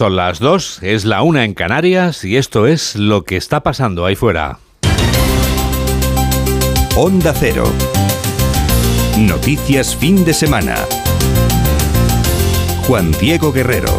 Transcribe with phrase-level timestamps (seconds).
[0.00, 4.06] Son las dos, es la una en Canarias y esto es lo que está pasando
[4.06, 4.58] ahí fuera.
[6.96, 7.64] Onda Cero.
[9.18, 10.76] Noticias fin de semana.
[12.86, 13.90] Juan Diego Guerrero.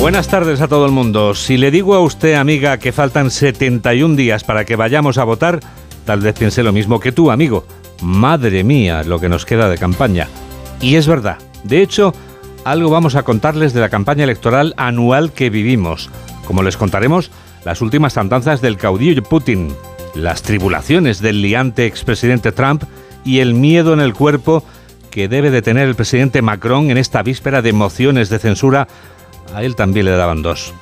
[0.00, 1.36] Buenas tardes a todo el mundo.
[1.36, 5.60] Si le digo a usted, amiga, que faltan 71 días para que vayamos a votar,
[6.04, 7.64] tal vez piense lo mismo que tú, amigo.
[8.02, 10.26] Madre mía, lo que nos queda de campaña.
[10.80, 11.38] Y es verdad.
[11.62, 12.12] De hecho,
[12.66, 16.10] algo vamos a contarles de la campaña electoral anual que vivimos.
[16.48, 17.30] Como les contaremos,
[17.64, 19.72] las últimas andanzas del caudillo Putin,
[20.16, 22.82] las tribulaciones del liante expresidente Trump
[23.24, 24.64] y el miedo en el cuerpo
[25.12, 28.88] que debe de tener el presidente Macron en esta víspera de mociones de censura
[29.54, 30.74] a él también le daban dos.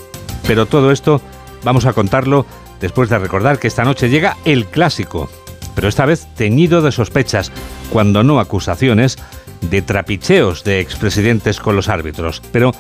[0.47, 1.21] Pero todo esto
[1.65, 2.47] vamos a contarlo
[2.81, 5.29] después de recordar que esta noche llega el clásico,
[5.75, 7.53] pero esta vez teñido de sospechas,
[7.93, 9.19] cuando no acusaciones,
[9.71, 12.43] de trapicheos de expresidentes con los árbitros.
[12.53, 12.73] Pero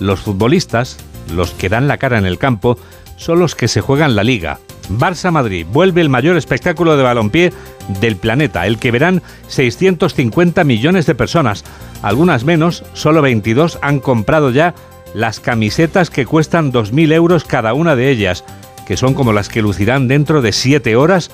[0.00, 0.98] los futbolistas,
[1.34, 2.78] los que dan la cara en el campo,
[3.16, 4.58] son los que se juegan la liga.
[4.88, 7.52] Barça-Madrid vuelve el mayor espectáculo de balompié
[8.00, 11.64] del planeta, el que verán 650 millones de personas.
[12.02, 14.74] Algunas menos, solo 22 han comprado ya
[15.14, 18.44] las camisetas que cuestan 2.000 euros cada una de ellas,
[18.86, 21.30] que son como las que lucirán dentro de 7 horas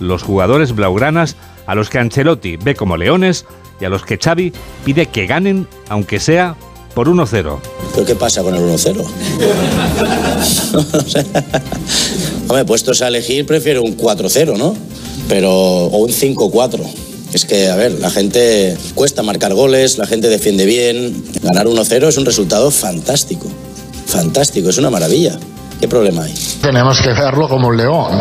[0.00, 3.44] los jugadores blaugranas a los que Ancelotti ve como leones
[3.80, 4.52] y a los que Xavi
[4.84, 6.56] pide que ganen, aunque sea
[6.94, 7.58] por 1-0.
[7.94, 8.96] ¿Pero qué pasa con el 1-0?
[12.48, 14.76] Hombre, puestos a elegir, prefiero un 4-0, ¿no?
[15.28, 16.80] Pero, o un 5-4.
[17.32, 21.24] Es que, a ver, la gente cuesta marcar goles, la gente defiende bien.
[21.42, 23.48] Ganar 1-0 es un resultado fantástico.
[24.06, 25.38] Fantástico, es una maravilla.
[25.82, 26.32] ¿Qué problema hay?
[26.62, 28.16] Tenemos que verlo como un león,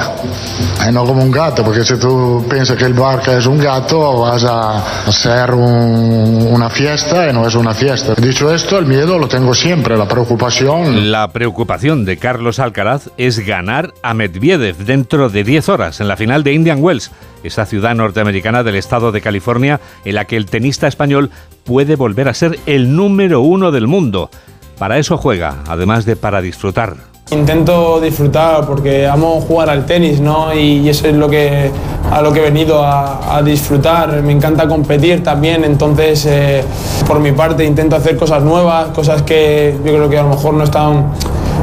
[0.83, 4.21] y no como un gato, porque si tú piensas que el Barca es un gato,
[4.21, 8.15] vas a hacer una fiesta y no es una fiesta.
[8.15, 11.11] Dicho esto, el miedo lo tengo siempre, la preocupación.
[11.11, 16.17] La preocupación de Carlos Alcaraz es ganar a Medvedev dentro de 10 horas en la
[16.17, 17.11] final de Indian Wells,
[17.43, 21.29] esa ciudad norteamericana del estado de California en la que el tenista español
[21.63, 24.31] puede volver a ser el número uno del mundo.
[24.79, 27.10] Para eso juega, además de para disfrutar.
[27.31, 30.53] Intento disfrutar porque amo jugar al tenis, ¿no?
[30.53, 31.71] Y eso es lo que,
[32.11, 34.21] a lo que he venido a, disfrutar.
[34.21, 36.61] Me encanta competir también, entonces eh,
[37.07, 40.55] por mi parte intento hacer cosas nuevas, cosas que yo creo que a lo mejor
[40.55, 41.05] no están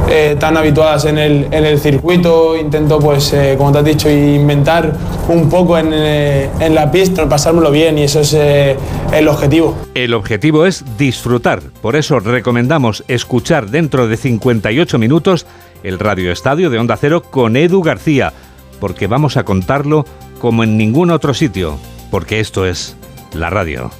[0.09, 2.57] eh, tan habituadas en el, en el, circuito.
[2.57, 4.93] Intento, pues, eh, como te has dicho, inventar
[5.27, 9.77] un poco en, en la pista, pasármelo bien y eso es el objetivo.
[9.93, 11.61] El objetivo es disfrutar.
[11.81, 15.45] Por eso recomendamos escuchar dentro de 58 minutos
[15.83, 18.33] el Radio Estadio de Onda Cero con Edu García,
[18.79, 20.05] porque vamos a contarlo
[20.39, 21.77] como en ningún otro sitio,
[22.11, 22.95] porque esto es
[23.33, 23.91] la radio.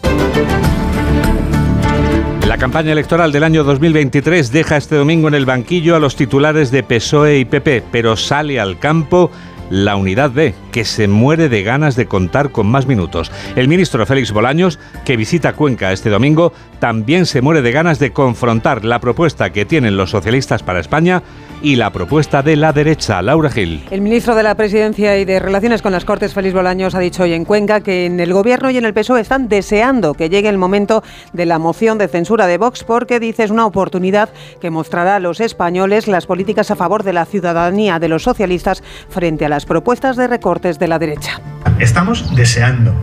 [2.50, 6.72] La campaña electoral del año 2023 deja este domingo en el banquillo a los titulares
[6.72, 9.30] de PSOE y PP, pero sale al campo
[9.70, 13.32] la unidad B, que se muere de ganas de contar con más minutos.
[13.56, 18.12] El ministro Félix Bolaños, que visita Cuenca este domingo, también se muere de ganas de
[18.12, 21.24] confrontar la propuesta que tienen los socialistas para España
[21.62, 23.84] y la propuesta de la derecha, Laura Gil.
[23.92, 27.24] El ministro de la Presidencia y de Relaciones con las Cortes, Félix Bolaños, ha dicho
[27.24, 30.48] hoy en Cuenca que en el Gobierno y en el PSOE están deseando que llegue
[30.48, 31.04] el momento
[31.34, 34.30] de la moción de censura de Vox porque dice es una oportunidad
[34.62, 38.84] que mostrará a los españoles las políticas a favor de la ciudadanía de los socialistas
[39.10, 40.28] frente a las propuestas de
[40.62, 41.40] de la derecha.
[41.80, 42.94] Estamos deseando,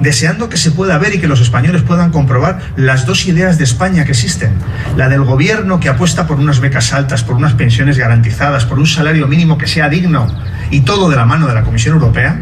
[0.00, 3.64] deseando que se pueda ver y que los españoles puedan comprobar las dos ideas de
[3.64, 4.52] España que existen.
[4.96, 8.86] La del gobierno que apuesta por unas becas altas, por unas pensiones garantizadas, por un
[8.86, 10.26] salario mínimo que sea digno
[10.70, 12.38] y todo de la mano de la Comisión Europea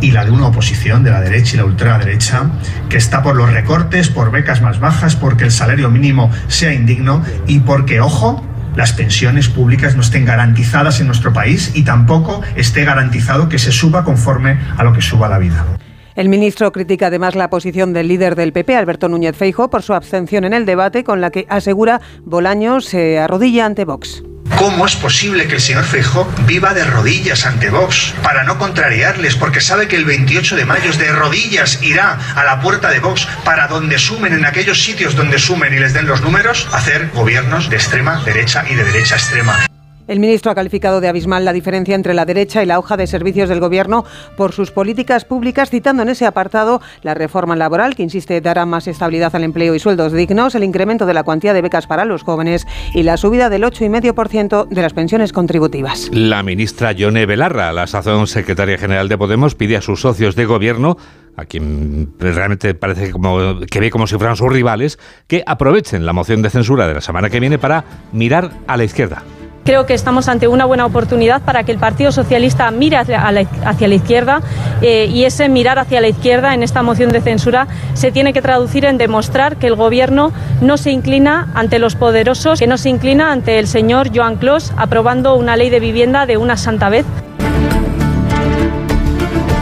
[0.00, 2.50] y la de una oposición de la derecha y la ultraderecha
[2.88, 7.22] que está por los recortes, por becas más bajas, porque el salario mínimo sea indigno
[7.46, 8.44] y porque, ojo,
[8.76, 13.72] las pensiones públicas no estén garantizadas en nuestro país y tampoco esté garantizado que se
[13.72, 15.64] suba conforme a lo que suba la vida.
[16.14, 19.94] El ministro critica además la posición del líder del PP, Alberto Núñez Feijo, por su
[19.94, 24.22] abstención en el debate con la que asegura Bolaños se arrodilla ante Vox.
[24.58, 29.36] ¿Cómo es posible que el señor Feijó viva de rodillas ante Vox para no contrariarles?
[29.36, 33.26] Porque sabe que el 28 de mayo de rodillas irá a la puerta de Vox
[33.44, 37.70] para donde sumen, en aquellos sitios donde sumen y les den los números, hacer gobiernos
[37.70, 39.71] de extrema derecha y de derecha extrema.
[40.08, 43.06] El ministro ha calificado de abismal la diferencia entre la derecha y la hoja de
[43.06, 44.04] servicios del Gobierno
[44.36, 48.88] por sus políticas públicas, citando en ese apartado la reforma laboral, que insiste dará más
[48.88, 52.24] estabilidad al empleo y sueldos dignos, el incremento de la cuantía de becas para los
[52.24, 56.10] jóvenes y la subida del 8,5% de las pensiones contributivas.
[56.12, 60.46] La ministra Yone Belarra, la sazón secretaria general de Podemos, pide a sus socios de
[60.46, 60.96] gobierno
[61.36, 63.12] a quien realmente parece
[63.70, 64.98] que ve como si fueran sus rivales,
[65.28, 68.84] que aprovechen la moción de censura de la semana que viene para mirar a la
[68.84, 69.22] izquierda.
[69.64, 73.94] Creo que estamos ante una buena oportunidad para que el Partido Socialista mire hacia la,
[73.94, 74.40] izquierda
[74.80, 78.42] eh, y ese mirar hacia la izquierda en esta moción de censura se tiene que
[78.42, 82.88] traducir en demostrar que el Gobierno no se inclina ante los poderosos, que no se
[82.88, 87.06] inclina ante el señor Joan Clos aprobando una ley de vivienda de una santa vez.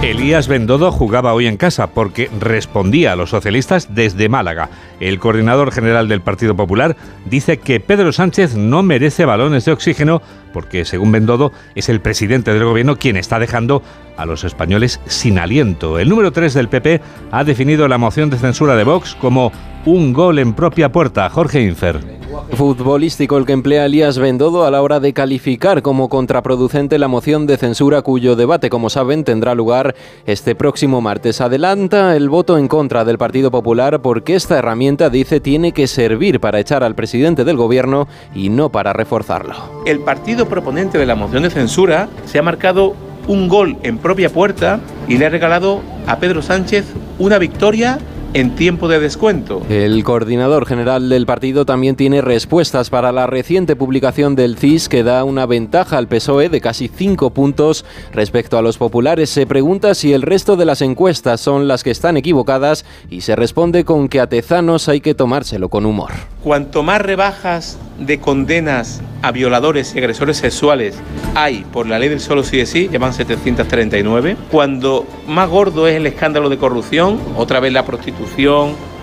[0.03, 4.71] Elías Bendodo jugaba hoy en casa porque respondía a los socialistas desde Málaga.
[5.01, 10.21] El coordinador general del Partido Popular dice que Pedro Sánchez no merece balones de oxígeno
[10.53, 13.83] porque, según Bendodo, es el presidente del gobierno quien está dejando
[14.17, 15.99] a los españoles sin aliento.
[15.99, 17.01] El número 3 del PP
[17.31, 19.53] ha definido la moción de censura de Vox como
[19.87, 21.31] un gol en propia puerta.
[21.31, 22.21] Jorge Infer
[22.53, 27.47] futbolístico el que emplea Elías Bendodo a la hora de calificar como contraproducente la moción
[27.47, 29.95] de censura cuyo debate, como saben, tendrá lugar
[30.27, 31.41] este próximo martes.
[31.41, 36.41] Adelanta el voto en contra del Partido Popular porque esta herramienta, dice, tiene que servir
[36.41, 39.55] para echar al presidente del gobierno y no para reforzarlo.
[39.87, 42.95] El partido proponente de la moción de censura se ha marcado
[43.29, 46.87] un gol en propia puerta y le ha regalado a Pedro Sánchez
[47.19, 47.99] una victoria
[48.35, 49.63] en tiempo de descuento.
[49.69, 55.03] El coordinador general del partido también tiene respuestas para la reciente publicación del CIS que
[55.03, 59.31] da una ventaja al PSOE de casi cinco puntos respecto a los populares.
[59.31, 63.37] Se pregunta si el resto de las encuestas son las que están equivocadas y se
[63.37, 66.11] responde con que a Tezanos hay que tomárselo con humor.
[66.43, 70.95] Cuanto más rebajas de condenas a violadores y agresores sexuales
[71.35, 74.37] hay por la ley del solo sí de sí, llevan 739.
[74.51, 78.20] Cuando más gordo es el escándalo de corrupción, otra vez la prostitución,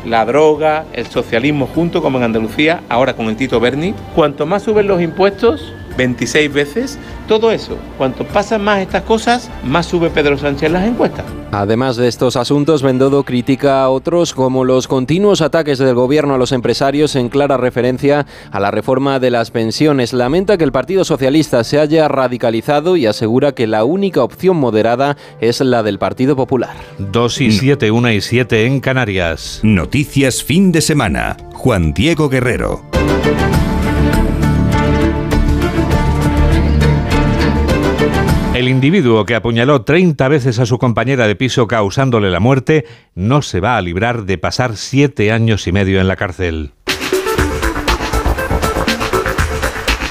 [0.06, 3.94] la droga, el socialismo junto, como en Andalucía, ahora con el Tito Berni.
[4.16, 7.00] Cuanto más suben los impuestos, 26 veces.
[7.28, 11.26] Todo eso, cuanto pasan más estas cosas, más sube Pedro Sánchez en las encuestas.
[11.52, 16.38] Además de estos asuntos, Bendodo critica a otros como los continuos ataques del gobierno a
[16.38, 20.14] los empresarios en clara referencia a la reforma de las pensiones.
[20.14, 25.18] Lamenta que el Partido Socialista se haya radicalizado y asegura que la única opción moderada
[25.42, 26.76] es la del Partido Popular.
[27.00, 29.62] 2 y 7, 1 y 7 en Canarias.
[29.64, 31.38] Noticias fin de semana.
[31.54, 32.84] Juan Diego Guerrero.
[38.58, 43.44] El individuo que apuñaló 30 veces a su compañera de piso causándole la muerte no
[43.44, 46.72] se va a librar de pasar siete años y medio en la cárcel.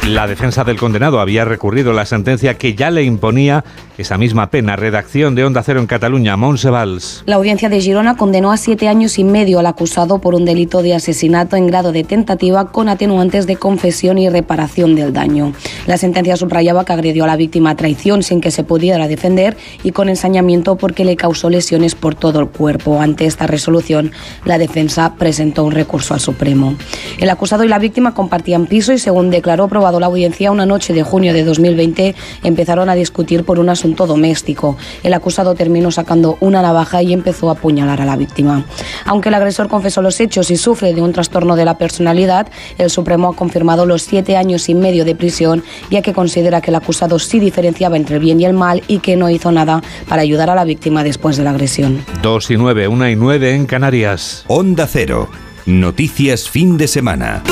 [0.06, 3.64] La defensa del condenado había recurrido la sentencia que ya le imponía
[3.98, 4.76] esa misma pena.
[4.76, 7.22] Redacción de Onda Cero en Cataluña, Monsevals.
[7.26, 10.82] La audiencia de Girona condenó a siete años y medio al acusado por un delito
[10.82, 15.52] de asesinato en grado de tentativa con atenuantes de confesión y reparación del daño.
[15.86, 19.56] La sentencia subrayaba que agredió a la víctima a traición sin que se pudiera defender
[19.82, 23.00] y con ensañamiento porque le causó lesiones por todo el cuerpo.
[23.00, 24.12] Ante esta resolución,
[24.44, 26.74] la defensa presentó un recurso al Supremo.
[27.18, 30.92] El acusado y la víctima compartían piso y, según declaró probado la audiencia, una noche
[30.92, 34.76] de junio de 2020 empezaron a discutir por un asunto doméstico.
[35.02, 38.64] El acusado terminó sacando una navaja y empezó a apuñalar a la víctima.
[39.04, 42.48] Aunque el agresor confesó los hechos y sufre de un trastorno de la personalidad,
[42.78, 46.70] el Supremo ha confirmado los siete años y medio de prisión, ya que considera que
[46.70, 49.82] el acusado sí diferenciaba entre el bien y el mal y que no hizo nada
[50.08, 52.04] para ayudar a la víctima después de la agresión.
[52.22, 54.44] 2 y 9, 1 y 9 en Canarias.
[54.48, 55.28] Onda Cero.
[55.66, 57.42] Noticias fin de semana.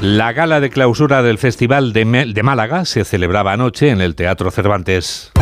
[0.00, 5.32] La gala de clausura del Festival de, Málaga se celebraba anoche en el Teatro Cervantes.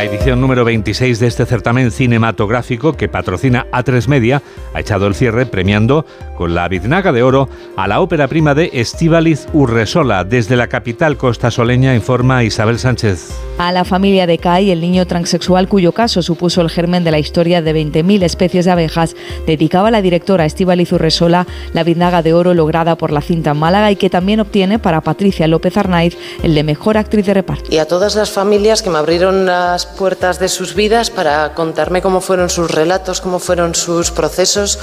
[0.00, 4.42] La edición número 26 de este certamen cinematográfico que patrocina A3 Media
[4.72, 6.06] ha echado el cierre premiando
[6.38, 10.24] con la biznaga de oro a la ópera prima de Estíbaliz Urresola.
[10.24, 13.28] Desde la capital costasoleña informa Isabel Sánchez.
[13.58, 17.18] A la familia de Kai, el niño transexual cuyo caso supuso el germen de la
[17.18, 19.14] historia de 20.000 especies de abejas,
[19.46, 23.96] dedicaba la directora Estíbaliz Urresola la biznaga de oro lograda por la cinta Málaga y
[23.96, 27.70] que también obtiene para Patricia López Arnaiz el de mejor actriz de reparto.
[27.70, 32.02] Y a todas las familias que me abrieron las puertas de sus vidas para contarme
[32.02, 34.78] cómo fueron sus relatos, cómo fueron sus procesos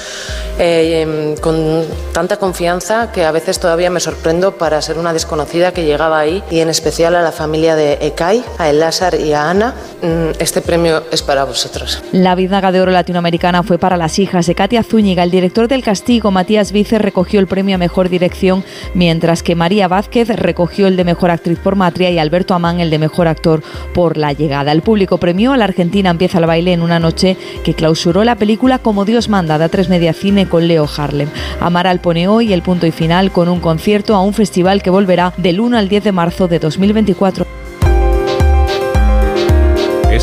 [0.60, 5.72] eh, em, con tanta confianza que a veces todavía me sorprendo para ser una desconocida
[5.72, 9.34] que llegaba ahí y en especial a la familia de Ekai, a El Lázar y
[9.34, 9.74] a Ana.
[10.02, 12.04] Mm, este premio es para vosotros.
[12.12, 15.24] La Bidaga de Oro Latinoamericana fue para las hijas de Katia Zúñiga.
[15.24, 19.88] El director del castigo, Matías Vice, recogió el premio a Mejor Dirección, mientras que María
[19.88, 23.62] Vázquez recogió el de Mejor Actriz por Matria y Alberto Amán el de Mejor Actor
[23.94, 24.72] por La Llegada.
[24.72, 28.36] El público premió a la Argentina Empieza el baile en una noche que clausuró la
[28.36, 31.30] película Como Dios manda, de tres Media Cine con Leo Harlem.
[31.60, 35.34] Amaral pone hoy el punto y final con un concierto a un festival que volverá
[35.38, 37.57] del 1 al 10 de marzo de 2024.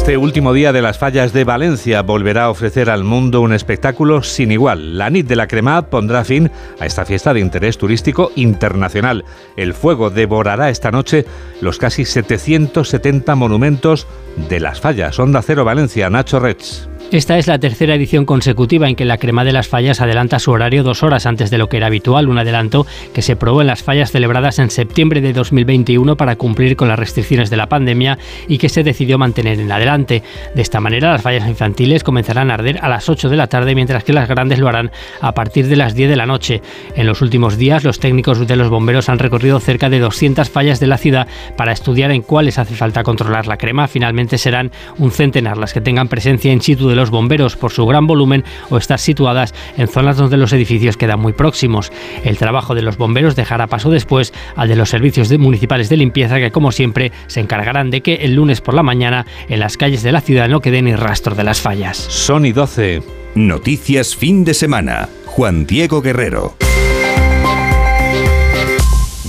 [0.05, 4.23] Este último día de las fallas de Valencia volverá a ofrecer al mundo un espectáculo
[4.23, 4.99] sin igual.
[4.99, 9.25] La NIT de la Cremad pondrá fin a esta fiesta de interés turístico internacional.
[9.57, 11.25] El fuego devorará esta noche
[11.63, 14.07] los casi 770 monumentos
[14.51, 15.19] de las fallas.
[15.19, 16.87] Onda Cero Valencia, Nacho Reds.
[17.15, 20.51] Esta es la tercera edición consecutiva en que la Crema de las Fallas adelanta su
[20.51, 23.69] horario dos horas antes de lo que era habitual, un adelanto que se probó en
[23.69, 28.19] las fallas celebradas en septiembre de 2021 para cumplir con las restricciones de la pandemia
[28.49, 30.25] y que se decidió mantener en adelante.
[30.57, 33.77] De esta manera, las fallas infantiles comenzarán a arder a las 8 de la tarde,
[33.77, 34.91] mientras que las grandes lo harán
[35.21, 36.63] a partir de las 10 de la noche.
[36.97, 40.81] En los últimos días, los técnicos de los bomberos han recorrido cerca de 200 fallas
[40.81, 43.87] de la ciudad para estudiar en cuáles hace falta controlar la crema.
[43.87, 47.87] Finalmente serán un centenar las que tengan presencia en situ de los bomberos por su
[47.87, 51.93] gran volumen o estar situadas en zonas donde los edificios quedan muy próximos.
[52.25, 56.39] El trabajo de los bomberos dejará paso después al de los servicios municipales de limpieza
[56.39, 60.03] que como siempre se encargarán de que el lunes por la mañana en las calles
[60.03, 61.97] de la ciudad no quede ni rastro de las fallas.
[61.97, 63.03] Sony 12.
[63.35, 65.09] Noticias fin de semana.
[65.27, 66.55] Juan Diego Guerrero.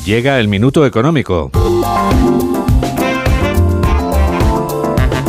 [0.06, 1.50] Llega el minuto económico.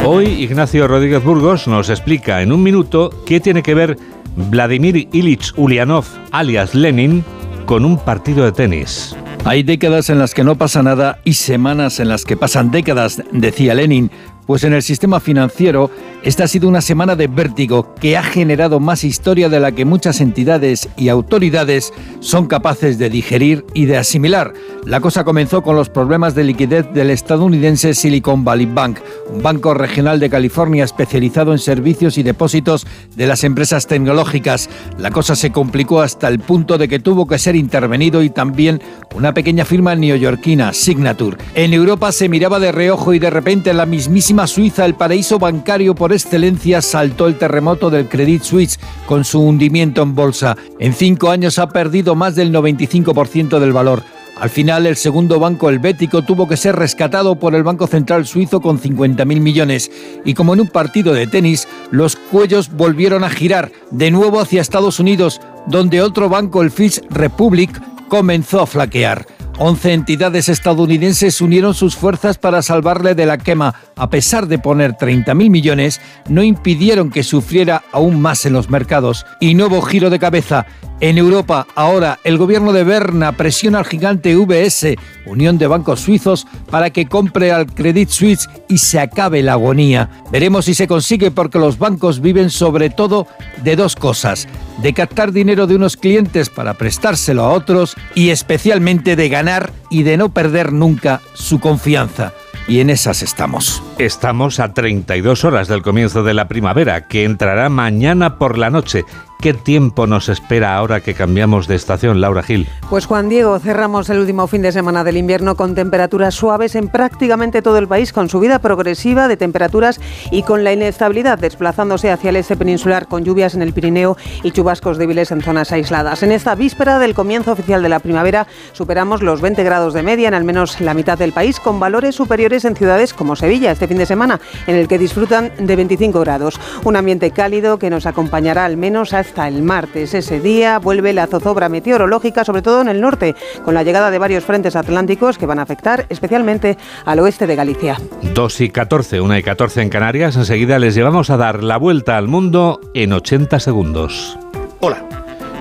[0.09, 3.99] Hoy Ignacio Rodríguez Burgos nos explica en un minuto qué tiene que ver
[4.37, 7.25] Vladimir Ilich Ulyanov, alias Lenin,
[7.65, 9.17] con un partido de tenis.
[9.45, 13.21] Hay décadas en las que no pasa nada y semanas en las que pasan décadas,
[13.33, 14.13] decía Lenin,
[14.47, 15.91] pues en el sistema financiero
[16.23, 19.85] esta ha sido una semana de vértigo que ha generado más historia de la que
[19.85, 24.53] muchas entidades y autoridades son capaces de digerir y de asimilar.
[24.85, 28.99] La cosa comenzó con los problemas de liquidez del estadounidense Silicon Valley Bank,
[29.33, 34.69] un banco regional de California especializado en servicios y depósitos de las empresas tecnológicas.
[34.99, 38.81] La cosa se complicó hasta el punto de que tuvo que ser intervenido y también
[39.15, 41.39] una pequeña firma neoyorquina, Signature.
[41.55, 45.95] En Europa se miraba de reojo y de repente la mismísima Suiza, el paraíso bancario
[45.95, 50.57] por excelencia, saltó el terremoto del Credit Suisse con su hundimiento en bolsa.
[50.79, 54.03] En cinco años ha perdido más del 95% del valor.
[54.39, 58.61] Al final, el segundo banco helvético tuvo que ser rescatado por el Banco Central Suizo
[58.61, 59.91] con 50.000 millones.
[60.27, 64.61] Y como en un partido de tenis, los cuellos volvieron a girar de nuevo hacia
[64.61, 69.27] Estados Unidos, donde otro banco, el Fish Republic, comenzó a flaquear.
[69.59, 73.75] 11 entidades estadounidenses unieron sus fuerzas para salvarle de la quema.
[73.97, 79.25] A pesar de poner 30.000 millones, no impidieron que sufriera aún más en los mercados.
[79.41, 80.67] Y nuevo giro de cabeza.
[80.99, 86.47] En Europa, ahora, el gobierno de Berna presiona al gigante VS, Unión de Bancos Suizos,
[86.71, 90.09] para que compre al Credit Suisse y se acabe la agonía.
[90.33, 93.27] Veremos si se consigue porque los bancos viven sobre todo
[93.63, 94.49] de dos cosas,
[94.79, 100.03] de captar dinero de unos clientes para prestárselo a otros y especialmente de ganar y
[100.03, 102.33] de no perder nunca su confianza.
[102.69, 103.81] Y en esas estamos.
[103.99, 109.05] Estamos a 32 horas del comienzo de la primavera, que entrará mañana por la noche
[109.41, 112.67] ¿Qué tiempo nos espera ahora que cambiamos de estación, Laura Gil?
[112.89, 116.89] Pues Juan Diego, cerramos el último fin de semana del invierno con temperaturas suaves en
[116.89, 120.01] prácticamente todo el país, con subida progresiva de temperaturas
[120.31, 124.53] y con la inestabilidad desplazándose hacia el este peninsular con lluvias en el Pirineo y
[124.53, 126.23] chubascos débiles en zonas aisladas.
[126.23, 130.29] En esta víspera del comienzo oficial de la primavera superamos los 20 grados de media
[130.29, 133.87] en al menos la mitad del país, con valores superiores en ciudades como Sevilla este
[133.87, 136.59] fin de semana, en el que disfrutan de 25 grados.
[136.85, 140.15] Un ambiente cálido que nos acompañará al menos hasta hasta el martes.
[140.15, 144.19] Ese día vuelve la zozobra meteorológica, sobre todo en el norte, con la llegada de
[144.19, 148.01] varios frentes atlánticos que van a afectar especialmente al oeste de Galicia.
[148.35, 150.37] 2 y 14, 1 y 14 en Canarias.
[150.37, 154.39] Enseguida les llevamos a dar la vuelta al mundo en 80 segundos.
[154.81, 155.05] Hola,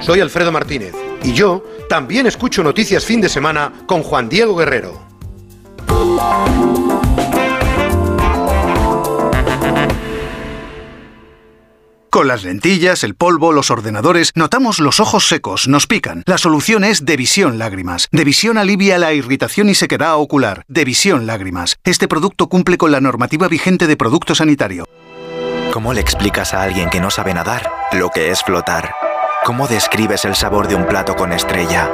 [0.01, 0.93] soy Alfredo Martínez
[1.23, 5.05] y yo también escucho Noticias Fin de Semana con Juan Diego Guerrero.
[12.25, 16.23] Las lentillas, el polvo, los ordenadores, notamos los ojos secos, nos pican.
[16.25, 18.07] La solución es Devisión Lágrimas.
[18.11, 20.63] Devisión alivia la irritación y sequedad ocular.
[20.67, 21.77] Devisión Lágrimas.
[21.83, 24.85] Este producto cumple con la normativa vigente de producto sanitario.
[25.71, 28.93] ¿Cómo le explicas a alguien que no sabe nadar lo que es flotar?
[29.43, 31.89] ¿Cómo describes el sabor de un plato con estrella?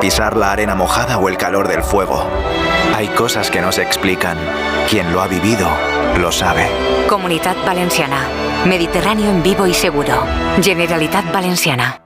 [0.00, 2.28] ¿Pisar la arena mojada o el calor del fuego?
[2.94, 4.38] Hay cosas que no se explican.
[4.88, 5.68] Quien lo ha vivido,
[6.18, 6.68] lo sabe.
[7.08, 8.26] Comunidad Valenciana.
[8.66, 10.26] Mediterráneo en vivo y seguro.
[10.60, 12.05] Generalitat Valenciana.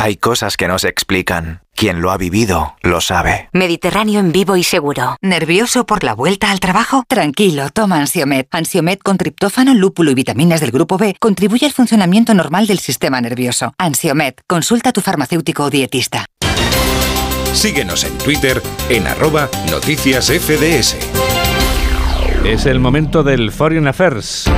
[0.00, 1.60] Hay cosas que no se explican.
[1.74, 3.48] Quien lo ha vivido, lo sabe.
[3.52, 5.16] Mediterráneo en vivo y seguro.
[5.20, 7.02] ¿Nervioso por la vuelta al trabajo?
[7.08, 8.46] Tranquilo, toma Ansiomet.
[8.52, 13.20] Ansiomet con triptófano, lúpulo y vitaminas del grupo B contribuye al funcionamiento normal del sistema
[13.20, 13.74] nervioso.
[13.76, 16.26] Ansiomet, consulta a tu farmacéutico o dietista.
[17.52, 20.96] Síguenos en Twitter en arroba noticias FDS.
[22.44, 24.48] Es el momento del Foreign Affairs.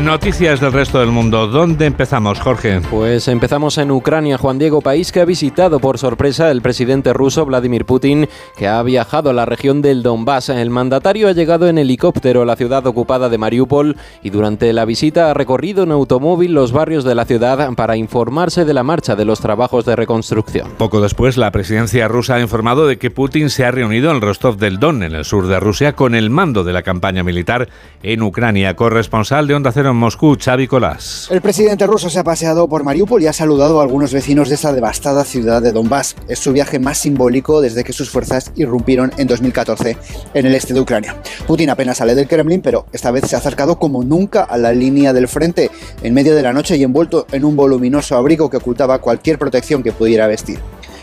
[0.00, 1.46] Noticias del resto del mundo.
[1.46, 2.80] ¿Dónde empezamos, Jorge?
[2.90, 7.46] Pues empezamos en Ucrania, Juan Diego, país que ha visitado por sorpresa el presidente ruso
[7.46, 10.48] Vladimir Putin, que ha viajado a la región del Donbass.
[10.48, 14.84] El mandatario ha llegado en helicóptero a la ciudad ocupada de Mariupol y durante la
[14.84, 19.14] visita ha recorrido en automóvil los barrios de la ciudad para informarse de la marcha
[19.14, 20.72] de los trabajos de reconstrucción.
[20.78, 24.56] Poco después, la presidencia rusa ha informado de que Putin se ha reunido en Rostov
[24.56, 27.68] del Don, en el sur de Rusia, con el mando de la campaña militar
[28.02, 28.74] en Ucrania.
[28.74, 31.28] Corresponsal de Onda En Moscú, Xavi Colás.
[31.30, 34.54] El presidente ruso se ha paseado por Mariupol y ha saludado a algunos vecinos de
[34.54, 36.14] esta devastada ciudad de Donbass.
[36.28, 39.96] Es su viaje más simbólico desde que sus fuerzas irrumpieron en 2014
[40.34, 41.16] en el este de Ucrania.
[41.46, 44.72] Putin apenas sale del Kremlin, pero esta vez se ha acercado como nunca a la
[44.72, 45.70] línea del frente,
[46.02, 49.82] en medio de la noche y envuelto en un voluminoso abrigo que ocultaba cualquier protección
[49.82, 50.60] que pudiera vestir.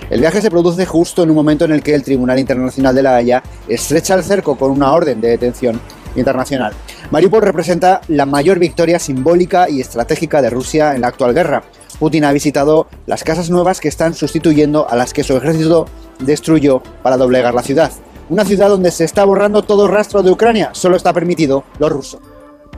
[0.10, 3.04] El viaje se produce justo en un momento en el que el Tribunal Internacional de
[3.04, 5.80] la Haya estrecha el cerco con una orden de detención
[6.16, 6.74] internacional.
[7.12, 11.64] Mariupol representa la mayor victoria simbólica y estratégica de Rusia en la actual guerra.
[12.00, 15.86] Putin ha visitado las casas nuevas que están sustituyendo a las que su ejército
[16.20, 17.92] destruyó para doblegar la ciudad.
[18.30, 22.22] Una ciudad donde se está borrando todo rastro de Ucrania, solo está permitido lo ruso.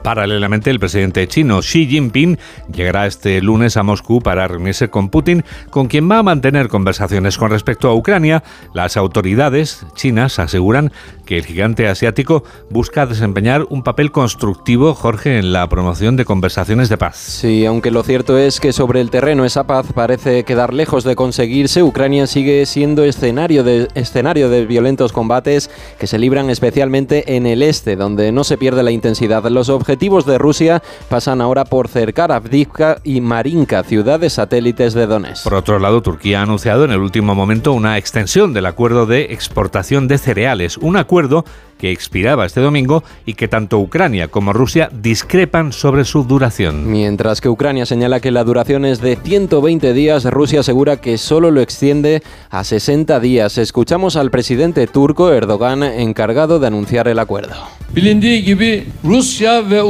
[0.02, 2.38] Paralelamente, el presidente chino Xi Jinping
[2.74, 7.38] llegará este lunes a Moscú para reunirse con Putin, con quien va a mantener conversaciones
[7.38, 8.42] con respecto a Ucrania.
[8.74, 10.92] Las autoridades chinas aseguran
[11.24, 16.88] que el gigante asiático busca desempeñar un papel constructivo, Jorge, en la promoción de conversaciones
[16.88, 17.16] de paz.
[17.16, 21.14] Sí, aunque lo cierto es que sobre el terreno esa paz parece quedar lejos de
[21.14, 27.46] conseguirse, Ucrania sigue siendo escenario de, escenario de violentos combates que se libran especialmente en
[27.46, 29.44] el este, donde no se pierde la intensidad.
[29.44, 35.44] Los objetivos de Rusia pasan ahora por cercar Avdivka y Marinka, ciudades satélites de Donetsk.
[35.44, 39.32] Por otro lado, Turquía ha anunciado en el último momento una extensión del acuerdo de
[39.32, 41.44] exportación de cereales, un acuerdo
[41.82, 46.88] que expiraba este domingo y que tanto Ucrania como Rusia discrepan sobre su duración.
[46.88, 51.50] Mientras que Ucrania señala que la duración es de 120 días, Rusia asegura que solo
[51.50, 53.58] lo extiende a 60 días.
[53.58, 57.56] Escuchamos al presidente turco Erdogan encargado de anunciar el acuerdo.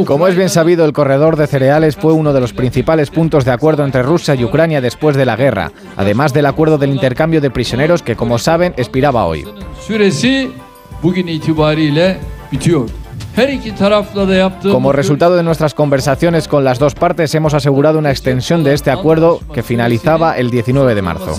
[0.06, 3.50] Como es bien sabido, el corredor de cereales fue uno de los principales puntos de
[3.50, 7.50] acuerdo entre Rusia y Ucrania después de la guerra, además del acuerdo del intercambio de
[7.50, 9.44] prisioneros que, como saben, expiraba hoy.
[14.72, 18.90] Como resultado de nuestras conversaciones con las dos partes, hemos asegurado una extensión de este
[18.90, 21.34] acuerdo que finalizaba el 19 de marzo.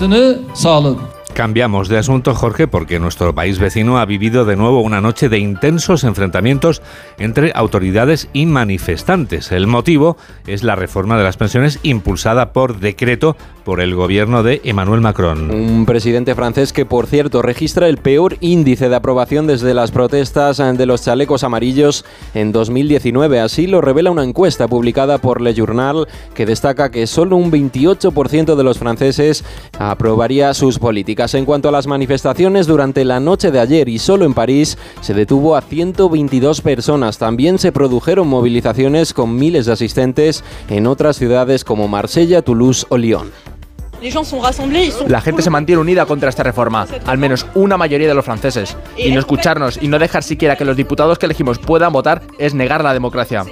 [1.34, 5.38] Cambiamos de asunto, Jorge, porque nuestro país vecino ha vivido de nuevo una noche de
[5.38, 6.80] intensos enfrentamientos
[7.18, 9.50] entre autoridades y manifestantes.
[9.50, 10.16] El motivo
[10.46, 15.50] es la reforma de las pensiones impulsada por decreto por el gobierno de Emmanuel Macron.
[15.50, 20.58] Un presidente francés que, por cierto, registra el peor índice de aprobación desde las protestas
[20.58, 23.40] de los chalecos amarillos en 2019.
[23.40, 28.54] Así lo revela una encuesta publicada por Le Journal que destaca que solo un 28%
[28.54, 29.44] de los franceses
[29.78, 31.23] aprobaría sus políticas.
[31.32, 35.14] En cuanto a las manifestaciones, durante la noche de ayer y solo en París se
[35.14, 37.16] detuvo a 122 personas.
[37.16, 42.98] También se produjeron movilizaciones con miles de asistentes en otras ciudades como Marsella, Toulouse o
[42.98, 43.30] Lyon.
[45.08, 48.76] La gente se mantiene unida contra esta reforma, al menos una mayoría de los franceses.
[48.96, 52.54] Y no escucharnos y no dejar siquiera que los diputados que elegimos puedan votar es
[52.54, 53.44] negar la democracia.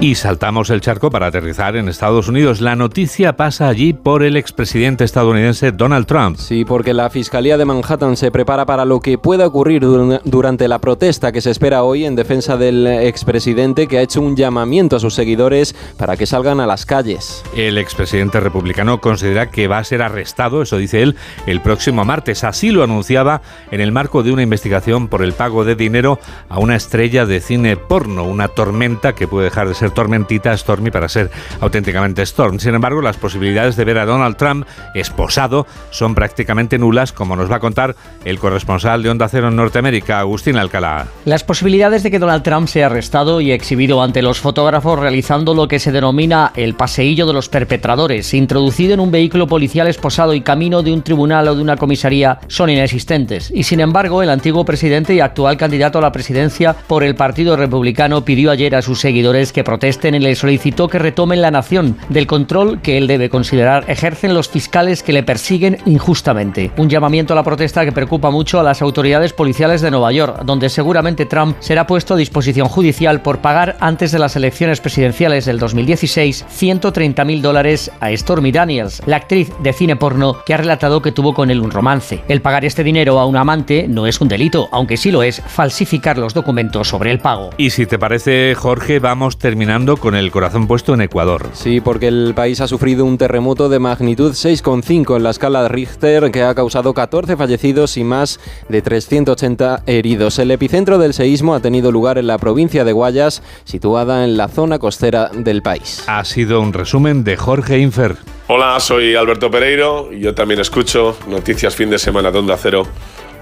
[0.00, 2.60] Y saltamos el charco para aterrizar en Estados Unidos.
[2.60, 6.38] La noticia pasa allí por el expresidente estadounidense Donald Trump.
[6.38, 9.82] Sí, porque la Fiscalía de Manhattan se prepara para lo que pueda ocurrir
[10.24, 14.36] durante la protesta que se espera hoy en defensa del expresidente que ha hecho un
[14.36, 17.42] llamamiento a sus seguidores para que salgan a las calles.
[17.54, 22.44] El expresidente republicano considera que va a ser arrestado, eso dice él, el próximo martes.
[22.44, 26.58] Así lo anunciaba en el marco de una investigación por el pago de dinero a
[26.58, 31.08] una estrella de cine porno, una tormenta que puede dejar de ser tormentita Stormy para
[31.08, 32.58] ser auténticamente Storm.
[32.60, 37.50] Sin embargo, las posibilidades de ver a Donald Trump esposado son prácticamente nulas, como nos
[37.50, 41.06] va a contar el corresponsal de Onda Cero en Norteamérica, Agustín Alcalá.
[41.24, 45.68] Las posibilidades de que Donald Trump sea arrestado y exhibido ante los fotógrafos realizando lo
[45.68, 50.42] que se denomina el paseillo de los perpetradores, introducido en un vehículo policial esposado y
[50.42, 53.50] camino de un tribunal o de una comisaría, son inexistentes.
[53.54, 57.56] Y sin embargo, el antiguo presidente y actual candidato a la presidencia por el Partido
[57.56, 61.96] Republicano pidió ayer a sus seguidores que protesten y le solicitó que retomen la nación
[62.08, 66.70] del control que él debe considerar ejercen los fiscales que le persiguen injustamente.
[66.76, 70.42] Un llamamiento a la protesta que preocupa mucho a las autoridades policiales de Nueva York,
[70.44, 75.44] donde seguramente Trump será puesto a disposición judicial por pagar antes de las elecciones presidenciales
[75.44, 80.56] del 2016 130 mil dólares a Stormy Daniels, la actriz de cine porno que ha
[80.56, 82.24] relatado que tuvo con él un romance.
[82.28, 85.40] El pagar este dinero a un amante no es un delito, aunque sí lo es
[85.46, 87.50] falsificar los documentos sobre el pago.
[87.56, 91.48] Y si te parece, Jorge, vamos terminando con el corazón puesto en Ecuador.
[91.52, 95.68] Sí, porque el país ha sufrido un terremoto de magnitud 6,5 en la escala de
[95.68, 100.38] Richter que ha causado 14 fallecidos y más de 380 heridos.
[100.38, 104.48] El epicentro del seísmo ha tenido lugar en la provincia de Guayas, situada en la
[104.48, 106.04] zona costera del país.
[106.06, 108.16] Ha sido un resumen de Jorge Infer.
[108.52, 112.84] Hola, soy Alberto Pereiro y yo también escucho Noticias Fin de Semana de Onda Cero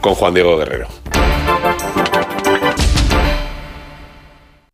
[0.02, 0.86] con Juan Diego Guerrero.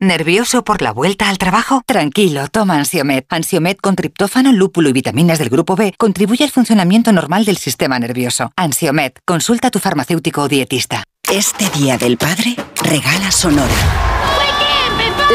[0.00, 1.82] ¿Nervioso por la vuelta al trabajo?
[1.86, 3.26] Tranquilo, toma Ansiomet.
[3.28, 8.00] Ansiomet con triptófano, lúpulo y vitaminas del grupo B contribuye al funcionamiento normal del sistema
[8.00, 8.50] nervioso.
[8.56, 11.04] Ansiomet, consulta a tu farmacéutico o dietista.
[11.30, 13.72] Este Día del Padre, regala Sonora.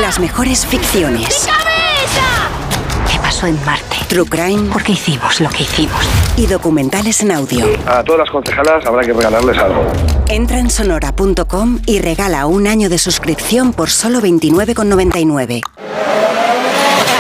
[0.01, 1.47] Las mejores ficciones.
[3.09, 3.98] ¿Qué pasó en Marte?
[4.09, 4.71] True Crime.
[4.73, 5.95] ¿Por qué hicimos lo que hicimos?
[6.35, 7.63] Y documentales en audio.
[7.85, 9.85] A todas las concejalas habrá que regalarles algo.
[10.27, 15.61] Entra en sonora.com y regala un año de suscripción por solo 29,99.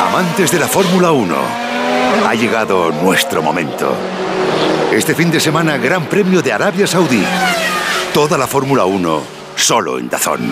[0.01, 1.35] Amantes de la Fórmula 1,
[2.27, 3.93] ha llegado nuestro momento.
[4.91, 7.23] Este fin de semana, Gran Premio de Arabia Saudí.
[8.15, 9.21] Toda la Fórmula 1,
[9.55, 10.51] solo en Dazón.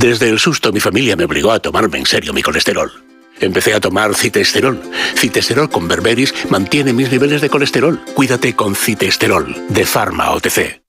[0.00, 2.90] Desde el susto mi familia me obligó a tomarme en serio mi colesterol.
[3.38, 4.80] Empecé a tomar citesterol.
[5.14, 8.00] Citesterol con berberis mantiene mis niveles de colesterol.
[8.14, 10.80] Cuídate con citesterol de Pharma OTC.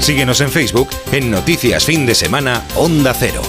[0.00, 3.42] Síguenos en Facebook en Noticias Fin de Semana Onda Cero.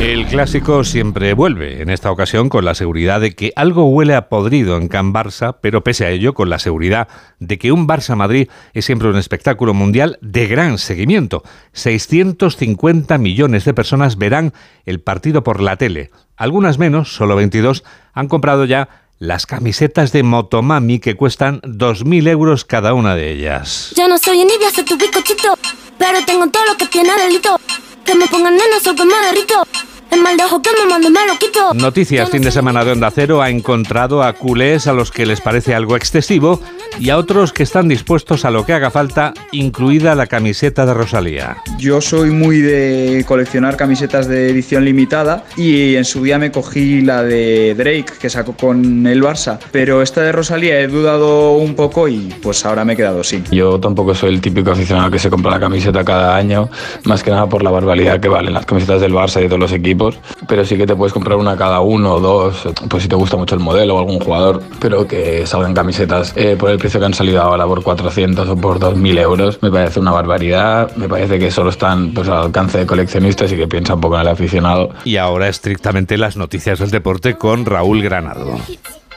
[0.00, 4.30] El clásico siempre vuelve, en esta ocasión con la seguridad de que algo huele a
[4.30, 7.06] podrido en Can Barça, pero pese a ello con la seguridad
[7.38, 11.42] de que un Barça Madrid es siempre un espectáculo mundial de gran seguimiento.
[11.74, 14.54] 650 millones de personas verán
[14.86, 16.10] el partido por la tele.
[16.34, 17.84] Algunas menos, solo 22,
[18.14, 23.92] han comprado ya las camisetas de Motomami que cuestan 2.000 euros cada una de ellas.
[23.96, 25.58] Ya no soy envidia, soy tu bizcochito,
[25.98, 27.60] pero tengo todo lo que tiene delito.
[28.02, 29.62] Que me pongan nenas o que me derrito.
[30.10, 31.72] El mal de ojo que me mando me lo quito.
[31.74, 35.40] Noticias fin de semana de Onda Cero ha encontrado a culés a los que les
[35.40, 36.60] parece algo excesivo
[36.98, 40.94] y a otros que están dispuestos a lo que haga falta, incluida la camiseta de
[40.94, 41.58] Rosalía.
[41.78, 47.02] Yo soy muy de coleccionar camisetas de edición limitada y en su día me cogí
[47.02, 51.76] la de Drake que sacó con el Barça, pero esta de Rosalía he dudado un
[51.76, 53.44] poco y pues ahora me he quedado sin.
[53.44, 56.68] Yo tampoco soy el típico aficionado que se compra la camiseta cada año,
[57.04, 59.60] más que nada por la barbaridad que valen las camisetas del Barça y de todos
[59.60, 59.99] los equipos
[60.46, 63.36] pero sí que te puedes comprar una cada uno o dos, pues si te gusta
[63.36, 67.06] mucho el modelo o algún jugador, pero que salgan camisetas eh, por el precio que
[67.06, 71.38] han salido ahora, por 400 o por 2.000 euros, me parece una barbaridad, me parece
[71.38, 74.28] que solo están pues, al alcance de coleccionistas y que piensa un poco en el
[74.28, 74.90] aficionado.
[75.04, 78.58] Y ahora estrictamente las noticias del deporte con Raúl Granado.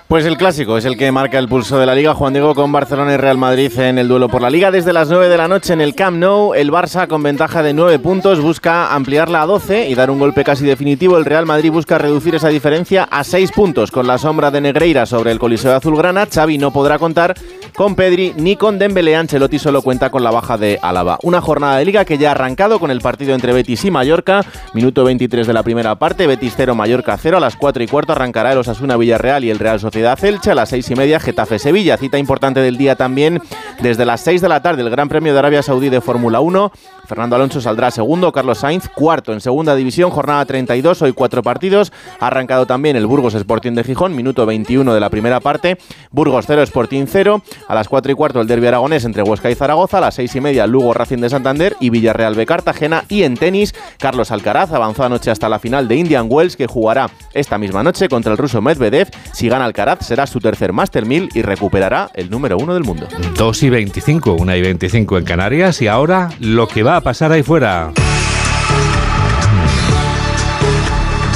[0.08, 2.13] Pues el clásico es el que marca el pulso de la Liga.
[2.13, 4.70] Juan Diego con Barcelona y Real Madrid en el duelo por la Liga.
[4.70, 7.74] Desde las 9 de la noche en el Camp Nou, el Barça con ventaja de
[7.74, 11.18] 9 puntos busca ampliarla a 12 y dar un golpe casi definitivo.
[11.18, 15.08] El Real Madrid busca reducir esa diferencia a 6 puntos con la sombra de Negreira
[15.08, 16.28] sobre el Coliseo Azulgrana.
[16.32, 17.34] Xavi no podrá contar
[17.76, 19.16] con Pedri ni con Dembélé.
[19.16, 21.18] Ancelotti solo cuenta con la baja de Álava.
[21.24, 24.46] Una jornada de liga que ya ha arrancado con el partido entre Betis y Mallorca.
[24.74, 27.38] Minuto 23 de la primera parte, Betis 0, Mallorca 0.
[27.38, 30.52] A las 4 y cuarto arrancará el Osasuna Villarreal y el Real Sociedad Elche.
[30.52, 31.98] A las 6 y media, Getafe Sevilla.
[31.98, 33.42] Cita importante del día también
[33.82, 36.72] desde las 6 de la tarde, el Gran Premio de Arabia Saudí de Fórmula 1.
[37.06, 41.92] Fernando Alonso saldrá segundo, Carlos Sainz cuarto en segunda división, jornada 32, hoy cuatro partidos.
[42.20, 45.78] Ha arrancado también el Burgos Sporting de Gijón, minuto 21 de la primera parte.
[46.12, 47.44] Burgos 0, Sporting 0.
[47.68, 49.98] A las 4 y cuarto el derbi aragonés entre Huesca y Zaragoza.
[49.98, 53.04] A las 6 y media Lugo Racing de Santander y Villarreal B Cartagena.
[53.10, 57.10] Y en tenis, Carlos Alcaraz avanzó anoche hasta la final de Indian Wells que jugará
[57.34, 59.10] esta misma noche contra el ruso Medvedev.
[59.34, 63.08] Si gana Alcaraz será su tercer Master 1000 y recuperará el número uno del mundo.
[63.38, 67.32] 2 y 25, 1 y 25 en Canarias y ahora lo que va a pasar
[67.32, 67.91] ahí fuera.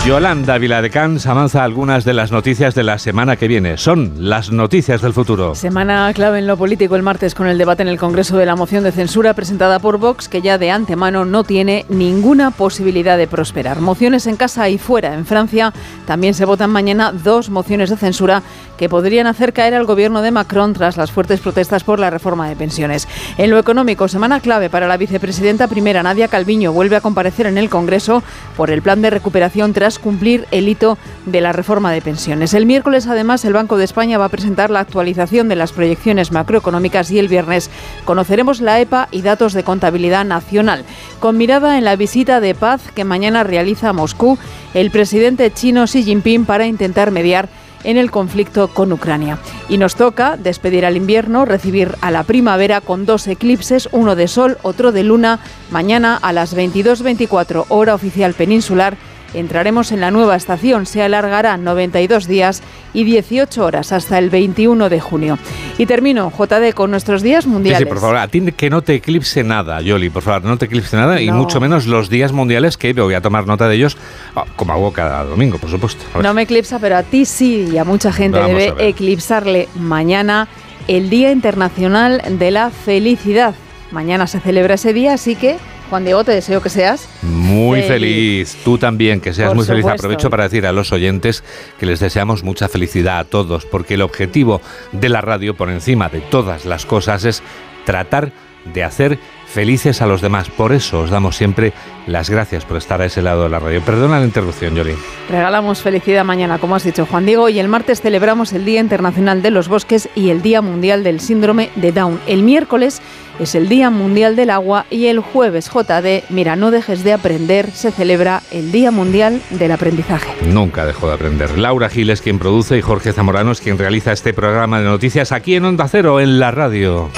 [0.06, 3.78] Yolanda Viladecans avanza algunas de las noticias de la semana que viene.
[3.78, 5.54] Son las noticias del futuro.
[5.54, 8.56] Semana clave en lo político el martes con el debate en el Congreso de la
[8.56, 13.28] moción de censura presentada por Vox, que ya de antemano no tiene ninguna posibilidad de
[13.28, 13.82] prosperar.
[13.82, 15.14] Mociones en casa y fuera.
[15.14, 15.74] En Francia
[16.06, 18.44] también se votan mañana dos mociones de censura
[18.78, 22.48] que podrían hacer caer al gobierno de Macron tras las fuertes protestas por la reforma
[22.48, 23.08] de pensiones.
[23.38, 27.58] En lo económico, semana clave para la vicepresidenta primera, Nadia Calviño, vuelve a comparecer en
[27.58, 28.24] el Congreso
[28.56, 32.54] por el plan de recuperación tras cumplir el hito de la reforma de pensiones.
[32.54, 36.32] El miércoles, además, el Banco de España va a presentar la actualización de las proyecciones
[36.32, 37.70] macroeconómicas y el viernes
[38.06, 40.84] conoceremos la EPA y datos de contabilidad nacional.
[41.20, 44.38] Con mirada en la visita de paz que mañana realiza a Moscú
[44.74, 47.50] el presidente chino Xi Jinping para intentar mediar
[47.84, 49.40] en el conflicto con Ucrania.
[49.70, 54.28] Y nos toca despedir al invierno, recibir a la primavera con dos eclipses, uno de
[54.28, 55.40] sol, otro de luna,
[55.72, 58.98] mañana a las 22.24 hora oficial peninsular
[59.34, 60.86] entraremos en la nueva estación.
[60.86, 62.62] Se alargará 92 días
[62.94, 65.38] y 18 horas hasta el 21 de junio.
[65.78, 67.80] Y termino, JD, con nuestros días mundiales.
[67.80, 70.66] Sí, por favor, a ti que no te eclipse nada, Yoli, por favor, no te
[70.66, 73.98] eclipse nada y mucho menos los días mundiales que voy a tomar nota de ellos,
[74.36, 76.04] ah, como hago cada domingo, por supuesto.
[76.22, 80.48] No me eclipsa, pero a ti sí y a mucha gente debe eclipsarle mañana
[80.88, 83.54] el Día Internacional de la Felicidad.
[83.92, 85.58] Mañana se celebra ese día, así que
[85.90, 88.58] Juan Diego, te deseo que seas muy feliz.
[88.64, 89.86] Tú también, que seas muy feliz.
[89.86, 91.44] Aprovecho para decir a los oyentes
[91.80, 96.10] que les deseamos mucha felicidad a todos, porque el objetivo de la radio, por encima
[96.10, 97.42] de todas las cosas, es
[97.86, 98.34] tratar
[98.74, 100.50] de hacer felices a los demás.
[100.50, 101.74] Por eso os damos siempre
[102.06, 103.82] las gracias por estar a ese lado de la radio.
[103.82, 104.94] Perdona la interrupción, Yoli.
[105.30, 109.42] Regalamos felicidad mañana, como has dicho Juan Diego, y el martes celebramos el Día Internacional
[109.42, 112.20] de los Bosques y el Día Mundial del Síndrome de Down.
[112.28, 113.02] El miércoles
[113.40, 117.70] es el Día Mundial del Agua y el jueves JD, mira, no dejes de aprender,
[117.72, 120.34] se celebra el Día Mundial del Aprendizaje.
[120.48, 121.58] Nunca dejo de aprender.
[121.58, 125.32] Laura Gil es quien produce y Jorge Zamorano es quien realiza este programa de noticias
[125.32, 127.10] aquí en Onda Cero, en la radio.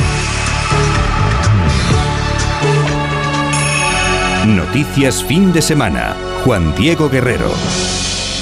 [4.56, 6.16] Noticias fin de semana.
[6.44, 7.52] Juan Diego Guerrero.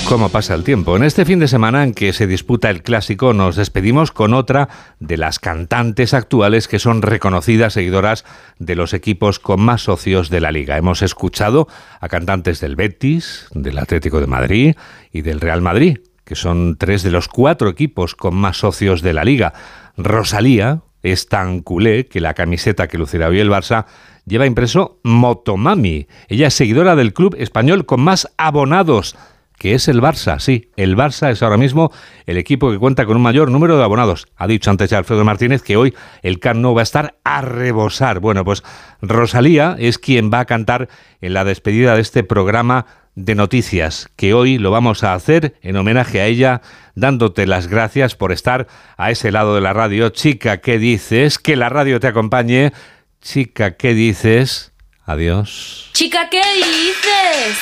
[0.08, 0.96] ¿Cómo pasa el tiempo?
[0.96, 4.70] En este fin de semana en que se disputa el clásico nos despedimos con otra
[5.02, 8.24] de las cantantes actuales que son reconocidas seguidoras
[8.58, 10.78] de los equipos con más socios de la liga.
[10.78, 11.68] Hemos escuchado
[12.00, 14.76] a cantantes del Betis, del Atlético de Madrid
[15.12, 19.12] y del Real Madrid, que son tres de los cuatro equipos con más socios de
[19.12, 19.52] la liga.
[19.98, 23.86] Rosalía es tan culé que la camiseta que lucirá hoy el Barça
[24.28, 26.08] lleva impreso Motomami.
[26.28, 29.16] Ella es seguidora del club español con más abonados,
[29.58, 30.40] que es el Barça.
[30.40, 31.92] Sí, el Barça es ahora mismo
[32.26, 34.28] el equipo que cuenta con un mayor número de abonados.
[34.36, 37.42] Ha dicho antes ya Alfredo Martínez que hoy el Camp Nou va a estar a
[37.42, 38.20] rebosar.
[38.20, 38.64] Bueno, pues
[39.02, 40.90] Rosalía es quien va a cantar
[41.22, 42.86] en la despedida de este programa
[43.16, 46.62] de noticias, que hoy lo vamos a hacer en homenaje a ella,
[46.94, 50.10] dándote las gracias por estar a ese lado de la radio.
[50.10, 51.40] Chica, ¿qué dices?
[51.40, 52.74] Que la radio te acompañe
[53.22, 54.72] Chica, ¿qué dices?
[55.06, 55.90] Adiós.
[55.94, 57.58] Chica, ¿qué dices?